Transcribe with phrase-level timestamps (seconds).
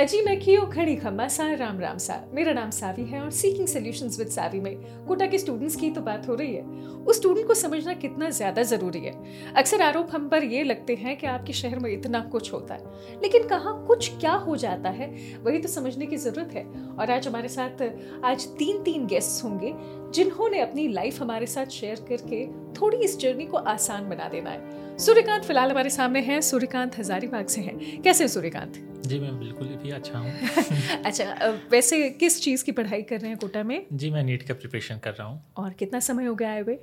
[0.00, 3.66] अजी, मैं खियो खड़ी खम्मा सा राम राम सा, मेरा नाम सावी है और सीकिंग
[3.68, 4.76] सॉल्यूशंस विद सावी में
[5.06, 6.62] कोटा के स्टूडेंट्स की तो बात हो रही है।
[7.00, 9.12] उस स्टूडेंट को समझना कितना ज़्यादा ज़रूरी है।
[9.56, 13.20] अक्सर आरोप हम पर ये लगते हैं कि आपके शहर में इतना कुछ होता है,
[13.22, 15.08] लेकिन कहाँ कुछ क्या हो जाता है,
[15.44, 17.82] वही तो समझने की ज़रूरत है। और आज हमारे साथ,
[18.24, 19.74] आज तीन तीन गेस्ट होंगे
[20.14, 22.46] जिन्होंने अपनी लाइफ हमारे साथ शेयर करके
[22.80, 27.46] थोड़ी इस जर्नी को आसान बना देना है। सूर्यकांत फ़िलहाल हमारे सामने हैं। सूर्यकांत हजारीबाग
[27.46, 28.74] से हैं। कैसे हैं सूर्यकांत?
[29.06, 30.32] जी मैं बिल्कुल भी अच्छा हूँ।
[31.04, 31.24] अच्छा
[31.70, 33.86] वैसे किस चीज़ की पढ़ाई कर रहे हैं कोटा में?
[33.92, 36.78] जी मैं नीट का प्रिपरेशन कर रहा हूँ। और कितना समय हो गया आए हुए?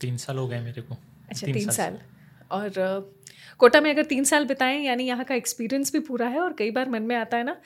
[0.00, 0.96] तीन साल हो गए मेरे को।
[1.28, 1.98] अच्छा तीन, तीन साल, साल।
[2.50, 3.12] और
[3.60, 6.70] कोटा में अगर तीन साल बिताएँ यानी यहाँ का एक्सपीरियंस भी पूरा है और कई
[6.70, 7.56] बार मन में आता है ना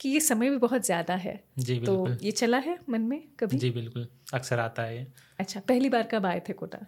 [0.00, 3.56] कि ये समय भी बहुत ज़्यादा है। जी तो ये चला है मन में कभी?
[3.56, 5.06] जी बिल्कुल। अक्सर आता है
[5.40, 6.78] अच्छा पहली बार कब आए थे कोटा?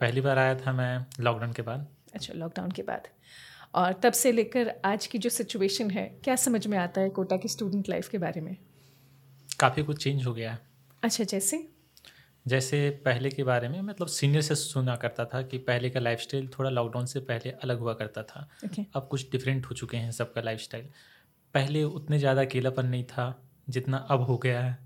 [0.00, 3.08] पहली बार आया था मैं लॉकडाउन के बाद। अच्छा लॉकडाउन के बाद।
[3.74, 7.36] और तब से लेकर आज की जो सिचुएशन है क्या समझ में आता है कोटा
[7.36, 8.56] की स्टूडेंट लाइफ के बारे में?
[9.60, 10.58] काफ़ी कुछ चेंज हो गया है।
[11.02, 11.56] अच्छा जैसे?
[12.46, 16.48] जैसे पहले के बारे में मतलब सीनियर से सुना करता था कि पहले का लाइफस्टाइल
[16.48, 18.84] थोड़ा लॉकडाउन से पहले अलग हुआ करता था। Okay.
[18.94, 20.88] अब कुछ डिफरेंट हो चुके हैं सबका लाइफस्टाइल
[21.54, 23.26] पहले उतने ज़्यादा अकेलापन नहीं था
[23.68, 24.78] जितना अब हो गया है।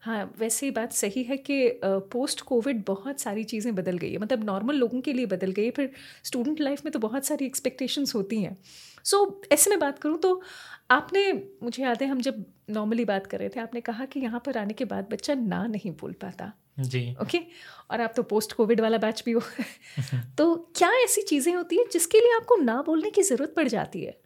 [0.00, 4.18] हाँ वैसे ही बात सही है कि पोस्ट कोविड बहुत सारी चीज़ें बदल गई है।
[4.18, 5.90] मतलब नॉर्मल लोगों के लिए बदल गई है फिर
[6.24, 8.56] स्टूडेंट लाइफ में तो बहुत सारी एक्सपेक्टेशंस होती हैं।
[9.04, 10.40] सो so, ऐसे में बात करूँ तो
[10.90, 14.42] आपने मुझे याद है हम जब नॉर्मली बात कर रहे थे आपने कहा कि यहाँ
[14.46, 17.38] पर आने के बाद बच्चा ना नहीं बोल पाता। जी। ओके?
[17.38, 17.50] okay?
[17.90, 19.40] और आप तो पोस्ट कोविड वाला बैच भी हो।
[20.38, 24.04] तो क्या ऐसी चीज़ें होती हैं जिसके लिए आपको ना बोलने की ज़रूरत पड़ जाती
[24.04, 24.23] है?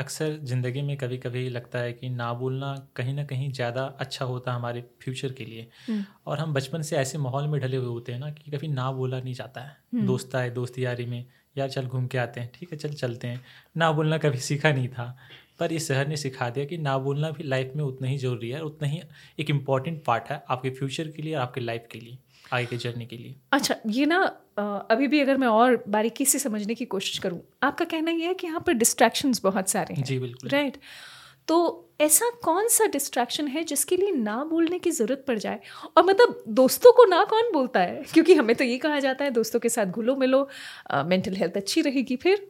[0.00, 4.24] अक्सर ज़िंदगी में कभी कभी लगता है कि ना बोलना कहीं ना कहीं ज़्यादा अच्छा
[4.24, 7.76] होता है हमारे फ्यूचर के लिए हम्म। और हम बचपन से ऐसे माहौल में ढले
[7.76, 10.78] हुए होते हैं ना कि कभी ना बोला नहीं जाता है हम्म। दोस्त आए दोस्त
[10.78, 11.24] यारी में
[11.56, 13.40] यार चल घूम के आते हैं ठीक है चल चलते हैं
[13.76, 15.16] ना बोलना कभी सीखा नहीं था
[15.58, 18.50] पर इस शहर ने सिखा दिया कि ना बोलना भी लाइफ में उतना ही ज़रूरी
[18.50, 19.00] है उतना ही
[19.38, 22.18] एक इंपॉर्टेंट पार्ट है आपके फ्यूचर के लिए और आपके लाइफ के लिए
[22.52, 24.18] आगे के जर्नी के लिए। अच्छा ये ना
[24.90, 28.34] अभी भी अगर मैं और बारीकी से समझने की कोशिश करूँ आपका कहना ये है
[28.34, 30.76] कि यहाँ पर डिस्ट्रैक्शंस बहुत सारे हैं जी बिल्कुल। राइट
[31.48, 31.56] तो
[32.00, 35.60] ऐसा कौन सा डिस्ट्रैक्शन है जिसके लिए ना बोलने की ज़रूरत पड़ जाए?
[35.96, 38.02] और मतलब दोस्तों को ना कौन बोलता है?
[38.12, 40.48] क्योंकि हमें तो ये कहा जाता है दोस्तों के साथ घुलो मिलो
[41.04, 42.46] मेंटल हेल्थ अच्छी रहेगी फिर।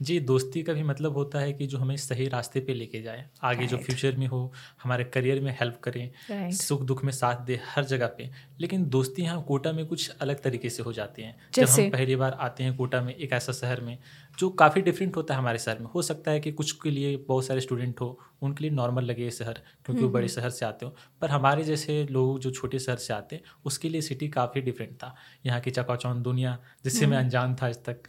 [0.00, 3.28] जी दोस्ती का भी मतलब होता है कि जो हमें सही रास्ते पे लेके जाए
[3.42, 3.70] आगे right.
[3.70, 4.52] जो फ्यूचर में हो
[4.82, 6.52] हमारे करियर में हेल्प करें right.
[6.52, 8.30] सुख दुख में साथ दे हर जगह पे।
[8.60, 12.16] लेकिन दोस्ती यहाँ कोटा में कुछ अलग तरीके से हो जाती हैं। जब हम पहली
[12.16, 13.98] बार आते हैं कोटा में एक ऐसा शहर में
[14.38, 17.16] जो काफ़ी डिफरेंट होता है हमारे शहर में। हो सकता है कि कुछ के लिए
[17.16, 20.66] बहुत सारे स्टूडेंट हो उनके लिए नॉर्मल लगे ये शहर क्योंकि वो बड़े शहर से
[20.66, 24.28] आते हो। पर हमारे जैसे लोग जो छोटे शहर से आते हैं उसके लिए सिटी
[24.28, 25.14] काफ़ी डिफरेंट था।
[25.46, 28.02] यहाँ की चकाचौंध दुनिया जिससे मैं अनजान था आज तक।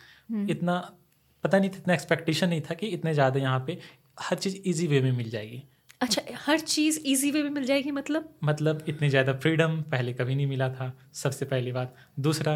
[0.50, 0.97] इतना
[1.44, 3.78] पता नहीं था इतना एक्सपेक्टेशन नहीं था कि इतने ज़्यादा यहाँ पे
[4.20, 5.64] हर चीज़ ईजी वे में मिल जाएगी।
[6.02, 8.34] अच्छा हर चीज़ ईजी वे में मिल जाएगी मतलब?
[8.44, 12.54] मतलब इतनी ज़्यादा फ्रीडम पहले कभी नहीं मिला था सबसे पहली बात। दूसरा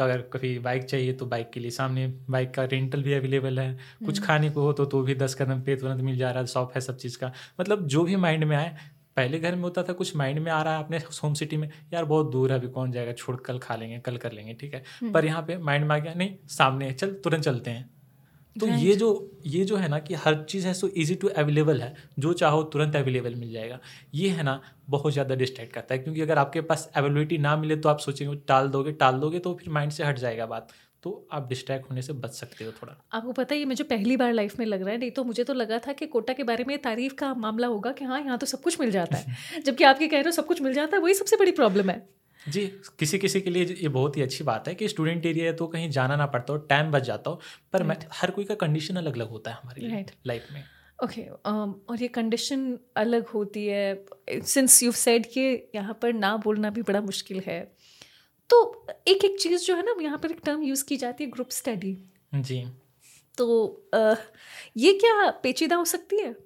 [0.00, 3.72] अगर कभी बाइक चाहिए तो बाइक के लिए सामने बाइक का रेंटल भी अवेलेबल है।
[4.04, 6.40] कुछ हम्म। खाने को हो तो तो भी दस कदम पे तुरंत मिल जा रहा
[6.40, 8.76] है शॉप है सब चीज़ का। मतलब जो भी माइंड में आए
[9.16, 11.68] पहले घर में होता था कुछ माइंड में आ रहा है अपने होम सिटी में
[11.92, 14.74] यार बहुत दूर है अभी कौन जाएगा छोड़ कल खा लेंगे कल कर लेंगे ठीक
[14.74, 14.82] है?
[15.00, 17.88] हम्म। पर यहाँ पे माइंड में आ गया नहीं सामने चल तुरंत चलते हैं।
[18.56, 19.08] तो ये जो
[19.46, 22.62] ये जो है ना कि हर चीज़ है सो इजी टू अवेलेबल है। जो चाहो
[22.62, 23.78] तुरंत अवेलेबल मिल जाएगा।
[24.14, 27.76] ये है ना बहुत ज़्यादा डिस्ट्रैक्ट करता है। क्योंकि अगर आपके पास अवेलेबिलिटी ना मिले
[27.76, 30.68] तो आप सोचेंगे टाल दोगे टाल दोगे तो फिर माइंड से हट जाएगा बात।
[31.02, 34.16] तो आप डिस्ट्रैक्ट होने से बच सकते हो थोड़ा। आपको पता है ये मुझे पहली
[34.16, 36.42] बार लाइफ में लग रहा है। नहीं तो मुझे तो लगा था कि कोटा के
[36.42, 39.62] बारे में तारीफ़ का मामला होगा कि हाँ यहाँ तो सब कुछ मिल जाता है।
[39.66, 42.21] जबकि आपके कह रहे हो सब कुछ मिल जाता है वही सबसे बड़ी प्रॉब्लम है।
[42.48, 42.66] जी
[42.98, 45.66] किसी किसी के लिए ये बहुत ही अच्छी बात है कि स्टूडेंट एरिया है तो
[45.66, 47.40] कहीं जाना ना पड़ता हो टाइम बच जाता हो
[47.72, 48.04] पर right.
[48.12, 50.14] हर कोई का कंडीशन अलग अलग होता है हमारी right.
[50.26, 50.64] लाइफ में।
[51.04, 56.12] ओके okay, um, और ये कंडीशन अलग होती है। सिंस यू सेड कि यहाँ पर
[56.12, 57.72] ना बोलना भी बड़ा मुश्किल है
[58.50, 61.30] तो एक एक चीज़ जो है ना यहाँ पर एक टर्म यूज़ की जाती है
[61.30, 61.98] ग्रुप स्टडी
[62.34, 62.66] जी।
[63.38, 63.46] तो
[63.94, 64.16] uh,
[64.76, 66.36] ये क्या पेचीदा हो सकती है?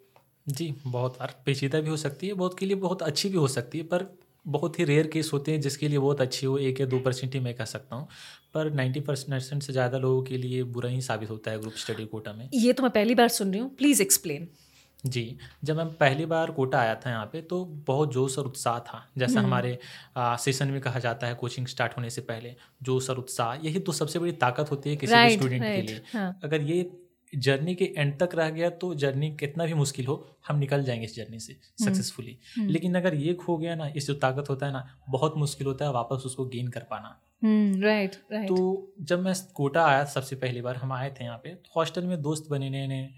[0.49, 3.49] जी बहुत बार पेचीदा भी हो सकती है बहुत के लिए बहुत अच्छी भी हो
[3.49, 6.81] सकती है पर बहुत ही रेयर केस होते हैं जिसके लिए बहुत अच्छी हो एक
[6.81, 8.09] या दो परसेंट ही मैं कह सकता हूँ।
[8.55, 12.05] पर नाइन्टी परसेंट से ज़्यादा लोगों के लिए बुरा ही साबित होता है ग्रुप स्टडी
[12.07, 14.49] कोटा में। ये तो मैं पहली बार सुन रही हूँ। प्लीज़ एक्सप्लेन
[15.05, 18.79] जी जब मैं पहली बार कोटा आया था यहाँ पे तो बहुत जोश और उत्साह
[18.81, 19.79] था। जैसा हम्म। हमारे
[20.19, 23.93] सेशन में कहा जाता है कोचिंग स्टार्ट होने से पहले जोश और उत्साह यही तो
[23.93, 26.39] सबसे बड़ी ताकत होती है किसी भी स्टूडेंट के लिए। हाँ.
[26.45, 26.83] अगर ये
[27.35, 31.05] जर्नी के एंड तक रह गया तो जर्नी कितना भी मुश्किल हो हम निकल जाएँगे
[31.05, 34.51] इस जर्नी से सक्सेसफुली हम्म। हम्म। लेकिन अगर ये खो गया ना इस जो ताकत
[34.51, 37.09] होता है ना बहुत मुश्किल होता है वापस उसको गेन कर पाना।
[37.45, 41.39] राइट हम्म, राइट तो जब मैं कोटा आया सबसे पहली बार हम आए थे यहाँ
[41.39, 43.11] पे तो हॉस्टल में दोस्त बने नए नए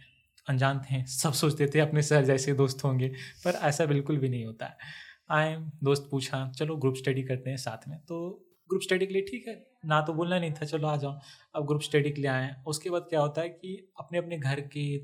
[0.48, 3.08] अनजान थे सब सोचते थे अपने सर जैसे दोस्त होंगे
[3.44, 4.76] पर ऐसा बिल्कुल भी नहीं होता। है
[5.30, 9.22] आए दोस्त पूछा चलो ग्रुप स्टडी करते हैं साथ में। तो ग्रुप स्टडी के लिए
[9.22, 11.18] ठीक है ना तो बोलना नहीं था, चलो आ जाओ,
[11.54, 14.60] अब ग्रुप स्टडी के लिए आए उसके बाद क्या होता है कि अपने अपने घर
[14.62, 14.96] की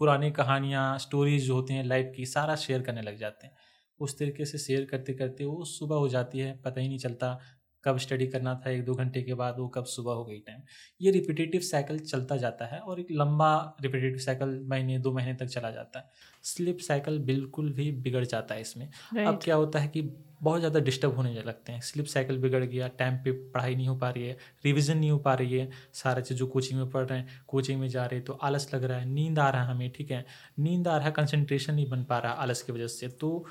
[0.00, 3.54] पुरानी कहानियाँ स्टोरीज जो होती हैं लाइफ की, सारा शेयर करने लग जाते हैं।
[4.00, 7.38] उस तरीके से शेयर करते करते वो सुबह हो जाती है, पता ही नहीं चलता
[7.84, 10.60] कब स्टडी करना था, एक दो घंटे के बाद वो कब सुबह हो गई टाइम
[11.00, 15.46] ये रिपीटेटिव साइकिल चलता जाता है और एक लंबा रिपीटेटिव साइकिल महीने, दो महीने तक
[15.46, 16.10] चला जाता है।
[16.44, 19.26] स्लिप साइकिल बिल्कुल भी बिगड़ जाता है इसमें। right.
[19.28, 20.02] अब क्या होता है कि
[20.42, 23.94] बहुत ज़्यादा डिस्टर्ब होने लगते हैं। स्लिप साइकिल बिगड़ गया टाइम पे पढ़ाई नहीं हो
[23.96, 27.04] पा रही है रिवीजन नहीं हो पा रही है सारा चीज़ जो कोचिंग में पढ़
[27.04, 29.62] रहे हैं कोचिंग में जा रहे हैं तो आलस लग रहा है नींद आ रहा
[29.62, 30.24] है हमें ठीक है?
[30.58, 33.46] नींद आ रहा है कंसंट्रेशन नहीं बन पा रहा आलस की वजह से। तो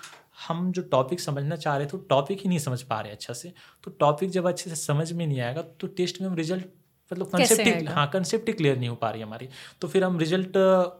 [0.48, 3.34] हम जो टॉपिक समझना चाह रहे थे तो टॉपिक ही नहीं समझ पा रहे अच्छा
[3.34, 6.66] से। तो टॉपिक जब अच्छे से समझ में नहीं आएगा तो टेस्ट में हम रिज़ल्ट
[7.12, 9.50] मतलब कंसेप्ट हाँ कंसेप्ट ही क्लियर नहीं हो पा रही हमारी।
[9.82, 10.52] तो फिर हम रिज़ल्ट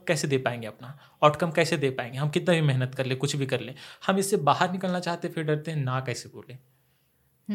[0.08, 0.98] कैसे दे पाएँगे अपना?
[1.22, 2.18] आउटकम कैसे दे पाएँगे?
[2.18, 3.74] हम कितना भी मेहनत कर ले कुछ भी कर ले
[4.06, 6.58] हम इससे बाहर निकलना चाहते फिर डरते हैं ना कैसे बोले?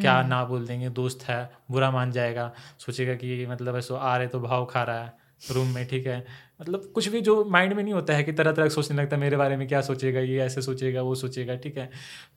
[0.01, 4.17] क्या हम्म। ना बोल देंगे दोस्त है बुरा मान जाएगा सोचेगा कि मतलब ऐसा आ
[4.17, 5.13] रहे तो भाव खा रहा है
[5.51, 6.25] रूम में ठीक है?
[6.61, 9.21] मतलब कुछ भी जो माइंड में नहीं होता है कि तरह तरह सोचने लगता है
[9.21, 11.89] मेरे बारे में क्या सोचेगा ये ऐसे सोचेगा वो सोचेगा ठीक है?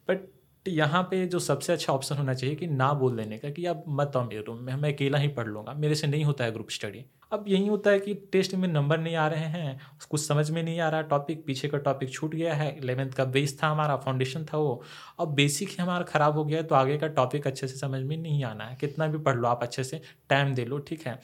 [0.08, 0.28] बट
[0.68, 3.84] यहाँ पे जो सबसे अच्छा ऑप्शन होना चाहिए कि ना बोल देने का कि आप
[3.88, 6.52] मत आओ मेरे रूम में, मैं अकेला ही पढ़ लूँगा, मेरे से नहीं होता है
[6.52, 9.80] ग्रुप स्टडी अब यही होता है कि टेस्ट में नंबर नहीं आ रहे हैं,
[10.10, 13.24] कुछ समझ में नहीं आ रहा टॉपिक पीछे का टॉपिक छूट गया है इलेवेंथ का
[13.26, 14.82] बेस था हमारा फाउंडेशन था वो।
[15.20, 18.02] अब बेसिक ही हमारा ख़राब हो गया है तो आगे का टॉपिक अच्छे से समझ
[18.02, 21.06] में नहीं आना है। कितना भी पढ़ लो आप अच्छे से टाइम दे लो, ठीक
[21.06, 21.18] है?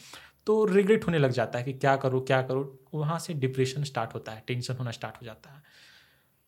[0.47, 4.15] तो रिग्रेट होने लग जाता है कि क्या करूँ क्या करूँ, वहाँ से डिप्रेशन स्टार्ट
[4.15, 5.63] होता है टेंशन होना स्टार्ट हो जाता है।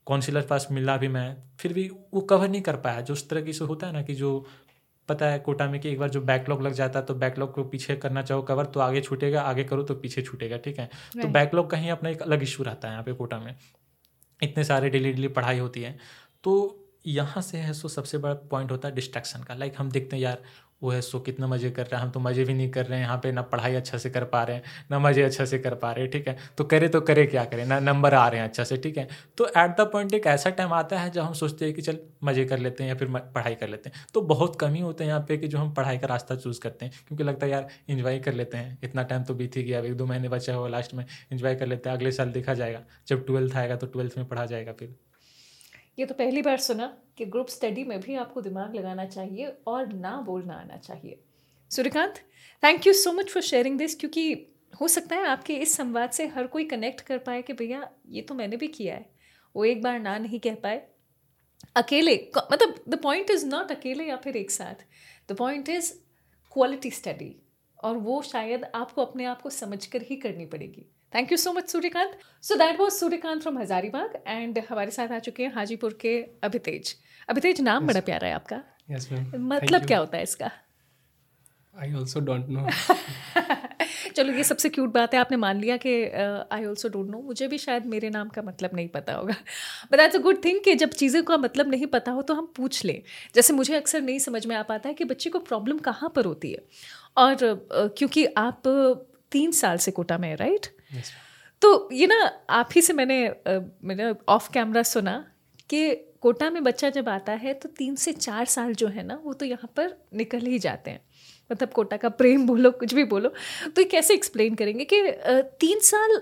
[0.07, 3.43] काउंसिलर पास मिला भी मैं फिर भी वो कवर नहीं कर पाया। जो उस तरह
[3.43, 4.47] की से होता है ना कि जो
[5.09, 7.65] पता है कोटा में कि एक बार जो बैकलॉग लग जाता है तो बैकलॉग को
[7.65, 10.89] पीछे करना चाहो कवर तो आगे छूटेगा आगे करो तो पीछे छूटेगा ठीक है?
[11.23, 13.55] तो बैकलॉग का ही अपना एक अलग इशू रहता है यहाँ पे कोटा में।
[14.41, 15.97] इतने सारे डेली डेली पढ़ाई होती है।
[16.45, 20.17] तो यहाँ से है सो सबसे बड़ा पॉइंट होता है डिस्ट्रैक्शन का। लाइक हम देखते
[20.17, 20.43] हैं यार
[20.85, 22.99] वो है, सो कितना मज़े कर रहा है, हम तो मज़े भी नहीं कर रहे
[22.99, 25.59] हैं, यहाँ पे ना पढ़ाई अच्छा से कर पा रहे हैं, ना मज़े अच्छा से
[25.59, 26.37] कर पा रहे हैं, ठीक है?
[26.59, 27.65] तो करे तो करे, क्या करें?
[27.67, 29.07] ना नंबर आ रहे हैं अच्छा से, ठीक है?
[29.39, 31.99] तो एट द पॉइंट एक ऐसा टाइम आता है, जब हम सोचते हैं कि चल,
[32.25, 35.05] मज़े कर लेते हैं या फिर पढ़ाई कर लेते हैं तो बहुत कम ही होते
[35.05, 37.53] हैं यहाँ पे कि जो हम पढ़ाई का रास्ता चूज़ करते हैं, क्योंकि लगता है,
[37.53, 40.55] यार इन्जॉय कर लेते हैं, इतना टाइम तो बीत ही गया एक दो महीने बचा
[40.55, 43.87] हुआ लास्ट में इन्जॉय कर लेते हैं, अगले साल देखा जाएगा, जब ट्वेल्थ आएगा तो
[43.89, 44.95] ट्वेल्थ में पढ़ा जाएगा फिर।
[45.99, 46.87] ये तो पहली बार सुना
[47.17, 51.21] कि ग्रुप स्टडी में भी आपको दिमाग लगाना चाहिए और ना बोलना आना चाहिए।
[51.71, 52.19] Suryakant
[52.63, 54.33] thank you so much for sharing this क्योंकि
[54.81, 58.23] हो सकता है आपके इस संवाद से हर कोई कनेक्ट कर पाए कि भैया, ये
[58.23, 59.07] तो मैंने भी किया है।
[59.55, 60.83] वो एक बार ना नहीं कह पाए।
[61.77, 62.15] अकेले
[62.53, 64.85] मतलब द पॉइंट इज़ नॉट अकेले या फिर एक साथ।
[65.31, 65.93] The point is
[66.53, 67.35] quality study
[67.85, 71.53] और वो शायद आपको अपने आप को समझ कर ही करनी पड़ेगी। Thank you so
[71.53, 75.99] much Suryakant so that was Suryakant from Hazaribagh and हमारे साथ आ चुके हैं हाजीपुर
[76.01, 76.95] के अभितेज।
[77.29, 77.89] अभितेज नाम yes.
[77.89, 78.63] बड़ा प्यारा है आपका।
[78.93, 80.51] Yes, मतलब क्या होता है इसका?
[81.75, 82.67] आई ऑल्सो डोंट नो
[84.17, 85.93] चलो ये सबसे क्यूट बात है आपने मान लिया कि
[86.53, 89.35] आई ऑल्सो डोंट नो मुझे भी शायद मेरे नाम का मतलब नहीं पता होगा।
[89.93, 92.53] But that's a good thing कि जब चीज़ों का मतलब नहीं पता हो तो हम
[92.57, 93.03] पूछ लें।
[93.35, 96.25] जैसे मुझे अक्सर नहीं समझ में आ पाता है कि बच्चे को प्रॉब्लम कहाँ पर
[96.25, 96.63] होती है।
[97.17, 98.63] और uh, क्योंकि आप
[99.33, 100.84] तीन साल से कोटा में है राइट yes.
[101.63, 102.17] तो ये ना
[102.51, 105.25] आप ही से मैंने uh, मैंने ऑफ़ कैमरा सुना
[105.71, 109.21] कि कोटा में बच्चा जब आता है तो तीन से चार साल जो है ना
[109.25, 111.01] वो तो यहाँ पर निकल ही जाते हैं।
[111.51, 113.29] मतलब कोटा का प्रेम बोलो कुछ भी बोलो।
[113.69, 115.03] तो ये कैसे एक्सप्लेन करेंगे कि
[115.61, 116.21] तीन साल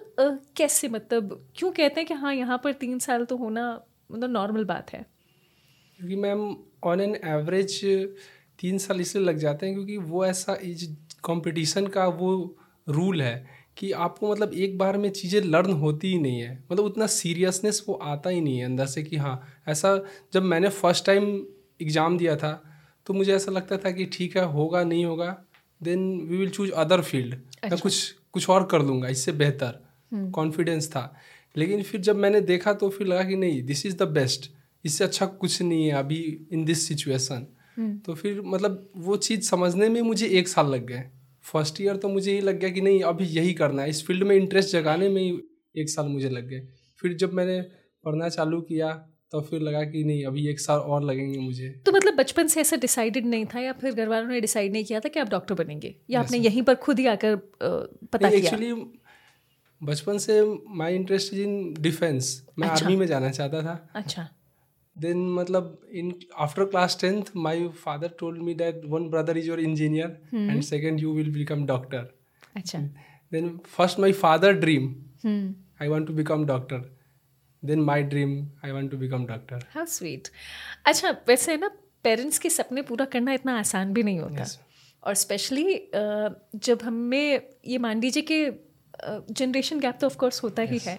[0.57, 3.64] कैसे मतलब क्यों कहते हैं कि हाँ यहाँ पर तीन साल तो होना
[4.12, 5.05] मतलब नॉर्मल बात है?
[5.99, 7.81] क्योंकि मैम ऑन एन एवरेज
[8.61, 10.85] तीन साल इसलिए लग जाते हैं क्योंकि वो ऐसा इज़
[11.25, 12.57] कंपटीशन का वो
[12.88, 16.85] रूल है कि आपको मतलब एक बार में चीज़ें लर्न होती ही नहीं है। मतलब
[16.85, 19.97] उतना सीरियसनेस वो आता ही नहीं है अंदर से कि हाँ ऐसा
[20.33, 21.25] जब मैंने फ़र्स्ट टाइम
[21.83, 22.52] एग्ज़ाम दिया था
[23.07, 25.37] तो मुझे ऐसा लगता था कि ठीक है होगा नहीं होगा
[25.81, 29.81] then we will choose other field मैं कुछ कुछ और कर लूँगा इससे बेहतर।
[30.12, 31.17] Confidence hmm. था।
[31.55, 34.50] लेकिन फिर जब मैंने देखा तो फिर लगा कि नहीं दिस इज़ द बेस्ट
[34.85, 36.21] इससे अच्छा कुछ नहीं है अभी
[36.52, 37.47] इन दिस सिचुएसन
[38.07, 41.05] तो फिर मतलब वो चीज़ समझने में मुझे एक साल लग गए।
[41.45, 44.23] फ़र्स्ट ईयर तो मुझे ये लग गया कि नहीं अभी यही करना है। इस फ़ील्ड
[44.23, 45.31] में इंटरेस्ट जगाने में ही
[45.77, 46.67] एक साल मुझे लग गए।
[47.03, 47.61] फिर जब मैंने
[48.05, 48.93] पढ़ना चालू किया
[49.33, 52.61] तो फिर लगा कि नहीं अभी एक साल और लगेंगे मुझे। तो मतलब बचपन से
[52.61, 55.31] ऐसा डिसाइडेड नहीं था या फिर घर वालों ने डिसाइड नहीं किया था कि आप
[55.31, 55.95] डॉक्टर बनेंगे?
[56.11, 58.39] या आपने यहीं पर खुद ही आकर पता किया?
[58.39, 58.73] एक्चुअली
[59.81, 64.29] बचपन से माई इंटरेस्ट इन डिफेंस मैं अच्छा। आर्मी में जाना चाहता था। अच्छा।
[64.97, 69.61] देन मतलब in after class tenth my father told me that one brother is your
[69.61, 72.11] engineer and second you will become doctor
[72.57, 72.79] अच्छा
[73.33, 74.95] then first my father dream
[75.83, 76.91] I want to become doctor
[77.63, 80.29] then my dream I want to become doctor how sweet
[80.87, 81.71] अच्छा वैसे ना
[82.05, 84.57] parents के सपने पूरा करना इतना आसान भी नहीं होता। Yes.
[85.03, 88.45] और स्पेशली जब हमें ये मान लीजिए कि
[89.33, 90.99] जनरेशन गैप तो ऑफ़ कोर्स होता ही है।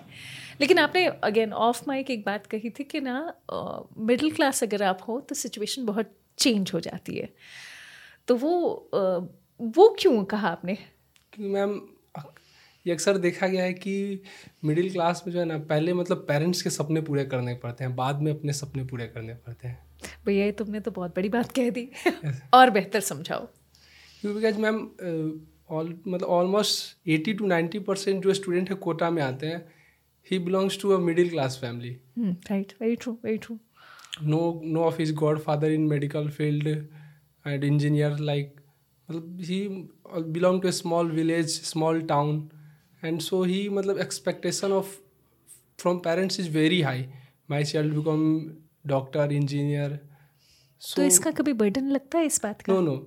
[0.62, 3.34] लेकिन आपने अगेन ऑफ़ माइक एक बात कही थी कि ना
[3.98, 7.34] मिडिल uh, क्लास अगर आप हो तो सिचुएशन बहुत चेंज हो जाती है।
[8.28, 9.28] तो वो uh,
[9.62, 10.76] वो क्यों कहा आपने?
[11.34, 11.82] क्योंकि मैम
[12.88, 14.22] ये अक्सर देखा गया है कि
[14.66, 17.96] मिडिल क्लास में जो है ना पहले मतलब पेरेंट्स के सपने पूरे करने पड़ते हैं
[17.96, 19.86] बाद में अपने सपने पूरे करने पड़ते हैं।
[20.26, 21.90] भैया तुमने तो बहुत बड़ी बात कह दी।
[22.54, 23.46] और बेहतर समझाओ।
[24.22, 24.90] क्योंकि मैम
[25.70, 29.73] ऑल मतलब almost eighty two ninety percent जो स्टूडेंट है कोटा में आते हैं।
[30.32, 33.60] He belongs to a middle class family right very true very true
[34.22, 34.40] no
[34.74, 36.68] no of his godfather in medical field
[37.46, 38.52] and engineer like
[39.10, 39.58] मतलब he
[40.36, 42.36] belong to a small village small town
[43.04, 44.92] and so he मतलब expectation of
[45.84, 47.02] from parents is very high
[47.50, 48.28] my child become
[48.86, 49.90] doctor engineer
[50.82, 52.98] so तो इसका कभी burden लगता है इस बात का no no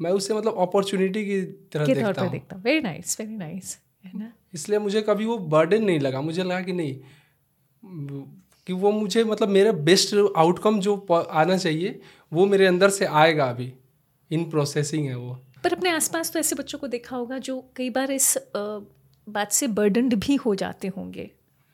[0.00, 1.42] मैं उसे मतलब अपॉर्चुनिटी की
[1.72, 4.32] तरह देखता देखता हूँ वेरी नाइस वेरी नाइस है ना?
[4.54, 7.00] इसलिए मुझे कभी वो बर्डन नहीं लगा। मुझे लगा कि नहीं
[8.66, 12.00] कि वो मुझे मतलब मेरा बेस्ट आउटकम जो आना चाहिए
[12.32, 13.72] वो मेरे अंदर से आएगा अभी।
[14.30, 17.90] इन प्रोसेसिंग है वो। पर अपने आसपास तो ऐसे बच्चों को देखा होगा जो कई
[17.90, 21.30] बार इस बात से बर्डनड भी हो जाते होंगे।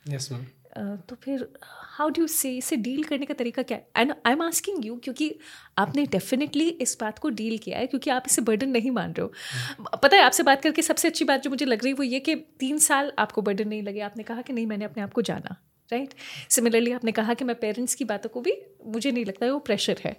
[0.07, 0.45] यस yes, मैम
[0.79, 3.87] तो फिर हाउ डू से इसे डील करने का तरीका क्या है?
[3.97, 5.35] And I am asking you क्योंकि
[5.79, 9.23] आपने डेफिनेटली इस बात को डील किया है क्योंकि आप इसे बर्डन नहीं मान रहे
[9.23, 12.03] हो। पता है आपसे बात करके सबसे अच्छी बात जो मुझे लग रही है वो
[12.03, 15.13] ये कि तीन साल आपको बर्डन नहीं लगे। आपने कहा कि नहीं मैंने अपने आप
[15.13, 16.15] को जाना राइट
[16.51, 18.53] सिमिलरली आपने कहा कि मैं पेरेंट्स की बातों को भी
[18.87, 20.15] मुझे नहीं लगता है वो प्रेशर है।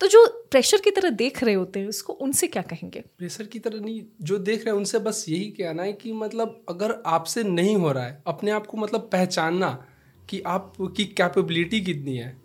[0.00, 3.00] तो जो प्रेशर की तरह देख रहे होते हैं उसको उनसे क्या कहेंगे?
[3.18, 6.64] प्रेशर की तरह नहीं जो देख रहे हैं उनसे बस यही कहना है कि मतलब
[6.68, 9.87] अगर आपसे नहीं हो रहा है अपने आप को मतलब पहचानना
[10.28, 12.36] कि आपकी कैपेबिलिटी कितनी है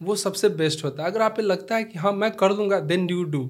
[0.00, 2.80] वो सबसे बेस्ट होता है। अगर आप पे लगता है कि हाँ मैं कर दूँगा
[2.80, 3.44] देन यू डू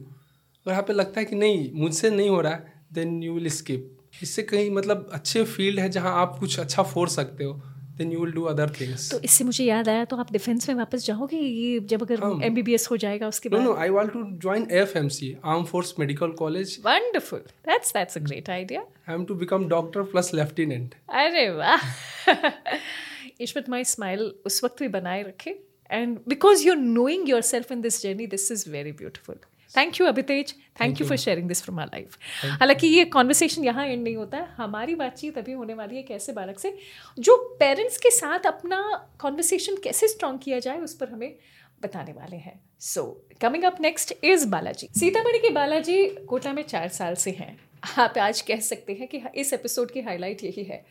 [0.66, 3.48] अगर आप पे लगता है कि नहीं मुझसे नहीं हो रहा है देन यू विल
[3.48, 7.52] स्किप इससे कहीं मतलब अच्छे फ़ील्ड है जहाँ आप कुछ अच्छा फोड़ सकते हो
[7.98, 10.74] then you will do other things तो इससे मुझे याद आया तो आप डिफेंस में
[10.76, 12.56] वापस जाओगे ये जब अगर। एम
[12.90, 13.62] हो जाएगा उसके बाद?
[13.62, 18.18] No I want to join F M C arm force medical college wonderful that's that's
[18.18, 21.88] a great idea I am to become doctor plus lieutenant अरे वाह।
[23.40, 25.58] इश्मत माई स्माइल उस वक्त भी बनाए रखे
[25.90, 29.36] and because you are knowing yourself in this journey this is very beautiful
[29.76, 33.86] thank you Abhitej thank you for sharing this from our life हालाँकि ये conversation यहाँ
[33.86, 36.76] एंड नहीं होता है। हमारी बातचीत अभी होने वाली है एक ऐसे बालक से।
[37.18, 38.80] जो पेरेंट्स के साथ अपना
[39.20, 41.34] कॉन्वर्सेशन कैसे स्ट्रॉन्ग किया जाए उस पर हमें
[41.82, 43.04] बताने वाले हैं। So
[43.40, 44.88] coming up next is Balaji.
[44.98, 47.58] Sitamarhi के बालाजी कोटा में चार साल से हैं।
[47.98, 50.84] आप आज कह सकते हैं कि इस एपिसोड की हाईलाइट यही है।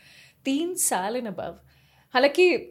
[0.45, 1.59] तीन साल इन अबव
[2.13, 2.69] हालाँकि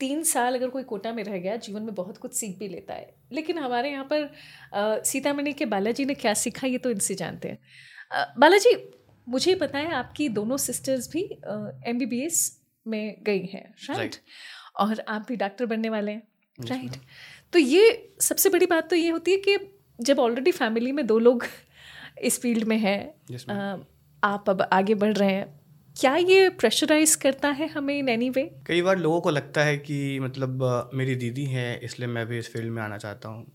[0.00, 2.94] तीन साल अगर कोई कोटा में रह गया जीवन में बहुत कुछ सीख भी लेता
[2.94, 7.48] है। लेकिन हमारे यहाँ पर सीतामढ़ी के बालाजी ने क्या सीखा ये तो इनसे जानते
[7.48, 7.58] हैं।
[8.38, 8.92] बालाजी
[9.28, 11.22] मुझे पता है आपकी दोनों सिस्टर्स भी
[11.86, 14.16] एम बी बी एस में गई हैं राइट
[14.76, 16.22] और आप भी डॉक्टर बनने वाले हैं
[16.60, 16.96] राइट
[17.52, 21.18] तो ये सबसे बड़ी बात तो ये होती है कि जब ऑलरेडी फैमिली में दो
[21.18, 21.44] लोग
[22.22, 23.50] इस फ़ील्ड में हैं Yes,
[24.24, 25.61] आप अब आगे बढ़ रहे हैं
[25.96, 29.76] क्या ये प्रेशराइज करता है हमें इन एनी वे कई बार लोगों को लगता है
[29.78, 33.46] कि मतलब मेरी दीदी है इसलिए मैं भी इस फ़ील्ड में आना चाहता हूँ।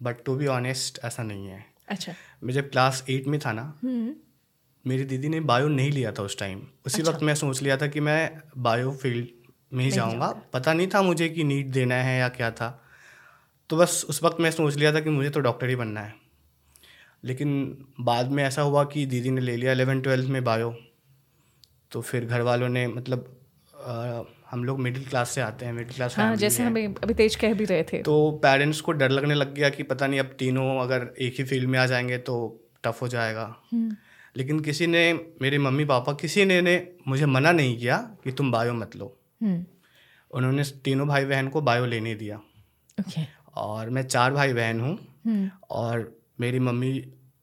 [0.00, 2.12] बट टू बी ऑनेस्ट ऐसा नहीं है। अच्छा।
[2.44, 4.14] मैं जब क्लास एट में था ना हम्म।
[4.84, 7.76] मेरी दीदी ने बायो नहीं लिया था उस टाइम उसी अच्छा। वक्त मैं सोच लिया
[7.76, 9.26] था कि मैं बायो फ़ील्ड
[9.72, 12.68] में ही जाऊँगा। पता नहीं था मुझे कि नीट देना है या क्या था।
[13.70, 16.14] तो बस उस वक्त मैं सोच लिया था कि मुझे तो डॉक्टर ही बनना है।
[17.24, 17.50] लेकिन
[18.00, 20.74] बाद में ऐसा हुआ कि दीदी ने ले लिया एलेवन ट्वेल्थ में बायो
[21.96, 23.20] तो फिर घर वालों ने मतलब
[23.74, 27.36] अ, हम लोग मिडिल क्लास से आते हैं मिडिल क्लास हाँ जैसे हमें अभी तेज
[27.36, 30.34] कह भी रहे थे। तो पेरेंट्स को डर लगने लग गया कि पता नहीं अब
[30.38, 32.36] तीनों अगर एक ही फ़ील्ड में आ जाएँगे तो
[32.84, 33.96] टफ हो जाएगा। हम्म,
[34.36, 35.02] लेकिन किसी ने
[35.42, 36.76] मेरे मम्मी पापा किसी ने ने
[37.08, 39.64] मुझे मना नहीं किया कि तुम बायो मत लो। हम्म,
[40.30, 42.36] उन्होंने तीनों भाई बहन को बायो लेने दिया।
[43.00, 43.26] ओके।
[43.56, 46.92] और मैं चार भाई बहन हूँ हम्म, और मेरी मम्मी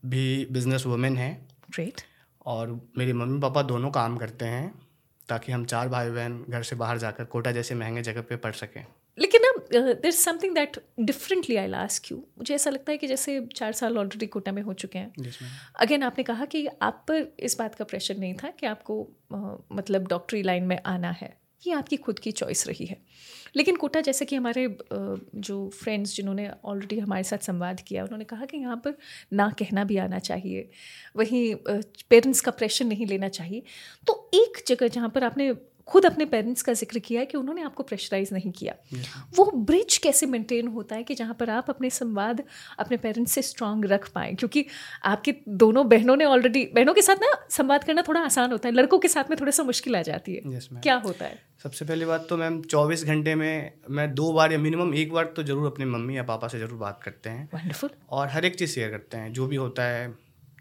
[0.05, 1.31] भी बिज़नेस वुमेन है।
[1.69, 2.01] ग्रेट
[2.45, 4.81] और मेरे मम्मी पापा दोनों काम करते हैं
[5.29, 8.53] ताकि हम चार भाई बहन घर से बाहर जाकर कोटा जैसे महँगे जगह पे पढ़
[8.53, 8.85] सकें।
[9.19, 9.67] लेकिन अब
[10.01, 13.97] there something that differently I last you मुझे ऐसा लगता है कि जैसे चार साल
[13.97, 15.13] ऑलरेडी कोटा में हो चुके हैं।
[15.75, 19.09] अगेन yes, आपने कहा कि आप पर इस बात का प्रेशर नहीं था कि आपको
[19.33, 22.97] uh, मतलब डॉक्टरी लाइन में आना है। ये आपकी खुद की चॉइस रही है।
[23.55, 28.45] लेकिन कोटा जैसे कि हमारे जो फ्रेंड्स जिन्होंने ऑलरेडी हमारे साथ संवाद किया, उन्होंने कहा
[28.45, 28.97] कि यहाँ पर
[29.33, 30.69] ना कहना भी आना चाहिए,
[31.15, 31.55] वहीं
[32.09, 33.63] पेरेंट्स का प्रेशर नहीं लेना चाहिए।
[34.07, 35.51] तो एक जगह जहाँ पर आपने
[35.87, 38.73] खुद अपने पेरेंट्स का ज़िक्र किया है कि उन्होंने आपको प्रेशराइज नहीं किया।
[39.35, 42.43] वो ब्रिज कैसे मेंटेन होता है कि जहाँ पर आप अपने संवाद
[42.79, 44.35] अपने पेरेंट्स से स्ट्रांग रख पाएँ?
[44.35, 44.65] क्योंकि
[45.05, 48.75] आपके दोनों बहनों ने ऑलरेडी बहनों के साथ ना संवाद करना थोड़ा आसान होता है
[48.75, 51.39] लड़कों के साथ में थोड़ा सा मुश्किल आ जाती है। Yes, क्या होता है?
[51.63, 55.33] सबसे पहली बात तो मैम चौबीस घंटे में मैं दो बार या मिनिमम एक बार
[55.35, 58.55] तो ज़रूर अपनी मम्मी या पापा से ज़रूर बात करते हैं। वंडरफुल और हर एक
[58.55, 60.11] चीज़ शेयर करते हैं जो भी होता है।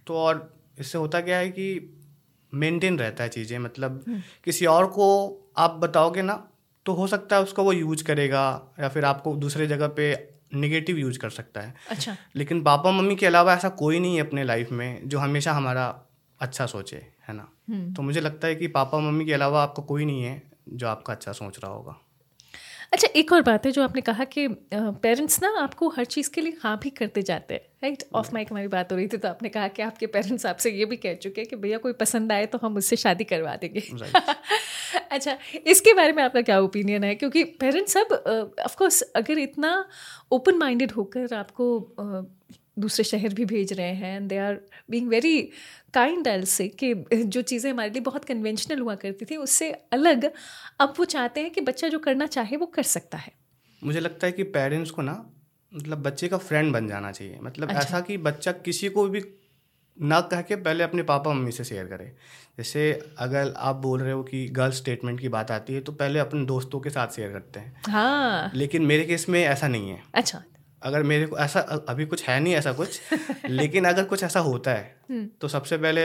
[0.07, 0.49] तो और
[0.79, 1.67] इससे होता क्या है कि
[2.55, 4.05] मेंटेन रहता है चीज़ें मतलब
[4.45, 5.07] किसी और को
[5.57, 6.49] आप बताओगे ना
[6.87, 10.97] तो हो सकता है उसको वो यूज़ करेगा या फिर आपको दूसरे जगह पे निगेटिव
[10.97, 14.45] यूज़ कर सकता है। अच्छा। लेकिन पापा मम्मी के अलावा ऐसा कोई नहीं है अपने
[14.45, 15.87] लाइफ में जो हमेशा हमारा
[16.41, 16.97] अच्छा सोचे
[17.29, 17.49] है ना?
[17.97, 21.13] तो मुझे लगता है कि पापा मम्मी के अलावा आपका कोई नहीं है जो आपका
[21.13, 21.97] अच्छा सोच रहा होगा।
[22.93, 26.41] अच्छा एक और बात है जो आपने कहा कि पेरेंट्स ना आपको हर चीज़ के
[26.41, 29.29] लिए हाँ भी करते जाते हैं राइट ऑफ़ माइक हमारी बात हो रही थी तो
[29.29, 32.33] आपने कहा कि आपके पेरेंट्स आपसे ये भी कह चुके हैं कि भैया कोई पसंद
[32.33, 33.81] आए तो हम उससे शादी करवा देंगे।
[35.11, 37.15] अच्छा इसके बारे में आपका क्या ओपिनियन है?
[37.15, 38.13] क्योंकि पेरेंट्स अब
[38.61, 39.89] ऑफकोर्स अगर इतना
[40.33, 41.79] ओपन माइंडेड होकर आपको
[42.77, 44.61] दूसरे शहर भी भेज रहे हैं and they are
[44.91, 45.41] being very
[45.95, 50.31] kind L से कि जो चीज़ें हमारे लिए बहुत कन्वेंशनल हुआ करती थी उससे अलग
[50.81, 53.33] अब वो चाहते हैं कि बच्चा जो करना चाहे वो कर सकता है।
[53.83, 55.25] मुझे लगता है कि पेरेंट्स को ना
[55.73, 59.23] मतलब बच्चे का फ्रेंड बन जाना चाहिए। मतलब अच्छा। ऐसा कि बच्चा किसी को भी
[59.97, 62.05] ना कह के पहले अपने पापा मम्मी से शेयर करे।
[62.59, 66.19] जैसे अगर आप बोल रहे हो कि गर्ल्स स्टेटमेंट की बात आती है तो पहले
[66.19, 70.03] अपने दोस्तों के साथ शेयर करते हैं। हाँ। लेकिन मेरे केस में ऐसा नहीं है।
[70.15, 70.43] अच्छा
[70.85, 73.01] अगर मेरे को ऐसा अभी कुछ है नहीं ऐसा कुछ
[73.49, 74.97] लेकिन अगर कुछ ऐसा होता है
[75.41, 76.03] तो सबसे पहले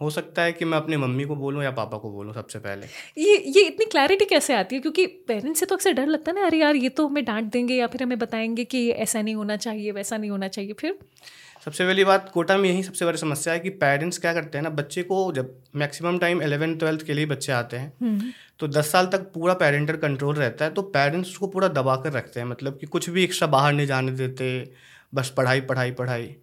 [0.00, 2.86] हो सकता है कि मैं अपनी मम्मी को बोलूँ या पापा को बोलूँ सबसे पहले।
[3.18, 4.80] ये ये इतनी क्लैरिटी कैसे आती है?
[4.80, 7.52] क्योंकि पेरेंट्स से तो अक्सर डर लगता है ना अरे यार ये तो हमें डांट
[7.52, 10.98] देंगे या फिर हमें बताएँगे कि ऐसा नहीं होना चाहिए वैसा नहीं होना चाहिए। फिर
[11.64, 14.62] सबसे पहली बात कोटा में यही सबसे बड़ी समस्या है कि पेरेंट्स क्या करते हैं
[14.62, 18.92] ना बच्चे को जब मैक्सिमम टाइम इलेवन ट्वेल्थ के लिए बच्चे आते हैं तो दस
[18.92, 22.46] साल तक पूरा पेरेंटल कंट्रोल रहता है तो पेरेंट्स उसको पूरा दबा कर रखते हैं
[22.46, 24.70] मतलब कि कुछ भी एक्स्ट्रा बाहर नहीं जाने देते
[25.14, 26.36] बस पढ़ाई पढ़ाई पढ़ाई।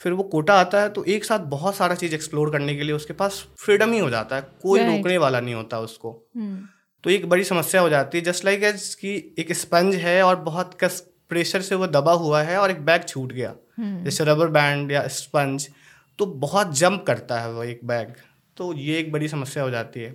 [0.00, 2.92] फिर वो कोटा आता है तो एक साथ बहुत सारा चीज़ एक्सप्लोर करने के लिए
[2.92, 4.96] उसके पास फ्रीडम ही हो जाता है कोई Right.
[4.96, 6.28] रोकने वाला नहीं होता उसको।
[7.04, 10.36] तो एक बड़ी समस्या हो जाती है जस्ट लाइक एज कि एक स्पंज है और
[10.36, 13.54] बहुत कस प्रेशर से वो दबा हुआ है और एक बैग छूट गया।
[14.04, 15.68] जैसे रबर बैंड या स्पंज
[16.18, 18.14] तो बहुत जंप करता है वो एक बैग।
[18.56, 20.14] तो ये एक बड़ी समस्या हो जाती है।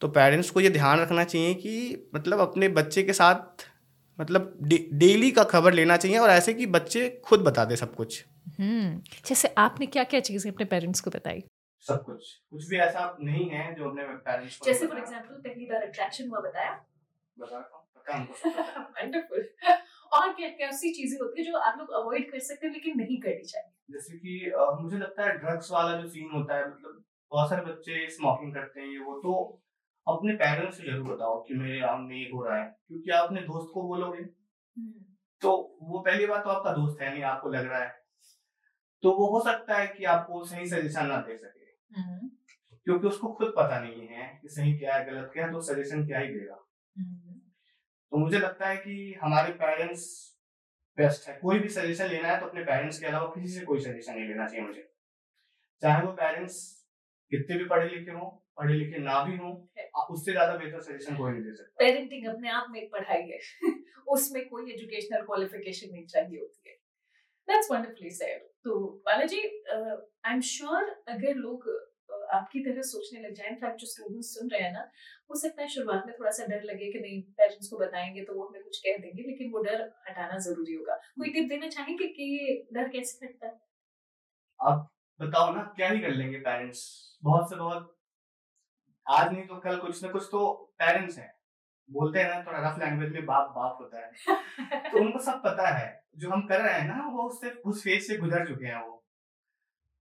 [0.00, 3.64] तो पेरेंट्स को ये ध्यान रखना चाहिए कि मतलब अपने बच्चे के साथ
[4.18, 8.24] मतलब डेली का खबर लेना चाहिए और ऐसे कि बच्चे खुद बता दे सब कुछ।
[8.60, 11.42] हम्म जैसे आपने क्या क्या चीज़ें अपने पेरेंट्स को बताई?
[11.84, 15.66] सब कुछ। कुछ भी ऐसा नहीं है जो अपने पेरेंट्स को जैसे फॉर एग्जांपल पहली
[15.66, 16.72] बार अट्रैक्शन हुआ बताया?
[18.08, 19.48] वंडरफुल
[20.12, 22.96] और क्या क्या ऐसी चीज़ें होती है जो आप लोग अवॉइड कर सकते हैं लेकिन
[22.98, 23.70] नहीं करनी चाहिए?
[23.90, 28.08] जैसे कि मुझे लगता है ड्रग्स वाला जो सीन होता है मतलब बहुत सारे बच्चे
[28.10, 29.62] स्मोकिंग करते हैं ये वो तो
[30.06, 33.24] अपने पेरेंट्स से ज़रूर बताओ कि मेरे अराउंड में ये हो रहा है क्योंकि आप
[33.24, 34.24] अपने दोस्त को बोलोगे।
[35.42, 37.96] तो वो पहली बात तो आपका दोस्त है नहीं आपको लग रहा है।
[39.02, 41.66] तो वो हो सकता है कि आपको सही सजेशन ना दे सके।
[42.86, 46.06] क्योंकि उसको खुद पता नहीं है कि सही क्या है गलत क्या है तो सजेशन
[46.06, 46.67] क्या ही देगा।
[48.12, 50.04] तो मुझे लगता है कि हमारे पेरेंट्स
[50.98, 53.80] बेस्ट है। कोई भी सजेशन लेना है तो अपने पेरेंट्स के अलावा किसी से कोई
[53.80, 54.88] सजेशन नहीं लेना चाहिए मुझे।
[55.82, 56.56] चाहे वो पेरेंट्स
[57.32, 59.52] कितने भी पढ़े लिखे हों पढ़े लिखे ना भी हों
[60.10, 63.38] उससे ज़्यादा बेहतर सजेशन कोई नहीं दे सकता। पेरेंटिंग अपने आप में एक पढ़ाई है।
[64.08, 66.76] उसमें कोई एजुकेशनल क्वालिफिकेशन नहीं चाहिए होती है।
[67.48, 71.68] दैट्स वंडरफुली सेड तो बालाजी आई एम श्योर अगर लोग
[72.34, 74.80] आपकी तरह सोचने लग जाए। इनफैक्ट जो स्टूडेंट्स सुन रहे हैं ना
[75.30, 78.34] हो सकता है शुरुआत में थोड़ा सा डर लगे कि नहीं पेरेंट्स को बताएँगे तो
[78.34, 82.08] वो हमें कुछ कह देंगे लेकिन वो डर हटाना ज़रूरी होगा। कोई टिप देना चाहेंगे
[82.08, 83.58] कि ये डर कैसे हटता है?
[84.60, 84.88] आप
[85.20, 86.82] बताओ ना क्या ही कर लेंगे पेरेंट्स
[87.22, 87.94] बहुत से बहुत
[89.06, 90.40] आज नहीं तो कल कुछ ना कुछ तो
[90.78, 91.30] पेरेंट्स हैं।
[91.88, 94.12] बोलते हैं ना थोड़ा रफ लैंग्वेज में बाप बाप होता है।
[94.92, 95.86] तो उनको सब पता है।
[96.18, 98.97] जो हम कर रहे हैं ना वो उससे उस फ़ेज़ से गुजर चुके हैं वो।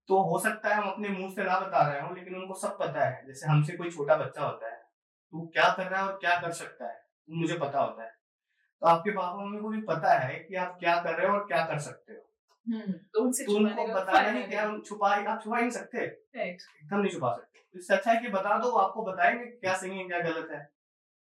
[0.09, 2.77] तो हो सकता है हम अपने मुँह से ना बता रहे हो लेकिन उनको सब
[2.79, 4.75] पता है। जैसे हमसे कोई छोटा बच्चा होता है
[5.33, 8.15] तू क्या कर रहा है और क्या कर सकता है मुझे पता होता है।
[8.81, 11.45] तो आपके पापा मम्मी को भी पता है कि आप क्या कर रहे हो और
[11.47, 12.23] क्या कर सकते हो।
[13.13, 15.71] तो उनसे तो उनको छुपाने का बताना फ़ायदा ही। क्या छुपा आप छुपा ही नहीं
[15.71, 19.73] सकते। नहीं। एकदम नहीं छुपा सकते। इससे अच्छा है कि बता दो आपको बताएँगे क्या
[19.73, 20.63] सही है क्या गलत है।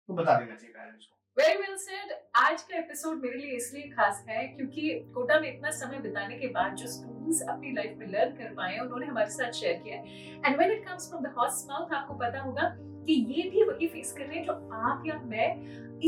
[0.09, 3.89] तो बता देना चाहिए पेरेंट्स को वेरी वेल सेड आज का एपिसोड मेरे लिए इसलिए
[3.89, 8.05] खास है क्योंकि कोटा में इतना समय बिताने के बाद जो स्टूडेंट्स अपनी लाइफ में
[8.07, 9.97] लर्न कर पाए उन्होंने हमारे साथ शेयर किया
[10.45, 13.87] and when it comes from the horse mouth आपको पता होगा कि ये भी वही
[13.87, 15.47] फेस कर रहे हैं जो आप या मैं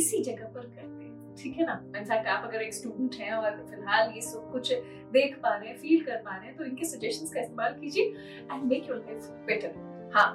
[0.01, 1.79] इसी जगह पर करते हैं। ठीक है ना?
[1.97, 4.73] इनफैक्ट आप अगर एक स्टूडेंट हैं और फ़िलहाल ये सब कुछ
[5.13, 8.05] देख पा रहे हैं फील कर पा रहे हैं तो इनके सजेशंस का इस्तेमाल कीजिए
[8.51, 10.31] and make your life better हाँ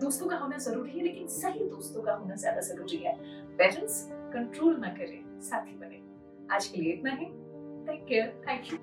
[0.00, 3.14] दोस्तों का होना ज़रूरी है, लेकिन सही दोस्तों का होना ज़्यादा ज़रूरी है।
[3.58, 6.00] पेरेंट्स कंट्रोल ना करें, साथी बने।
[6.54, 7.26] आज के लिए इतना ही।
[7.86, 8.78] Take care thank you